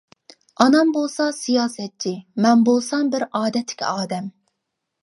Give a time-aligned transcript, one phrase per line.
[0.63, 2.15] ئانام بولسا سىياسەتچى،
[2.47, 4.35] مەن بولسام بىر ئادەتتىكى ئادەم.